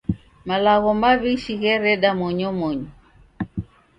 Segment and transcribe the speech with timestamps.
[0.47, 2.89] Malagho maw'ishi ghereda monyomonyo.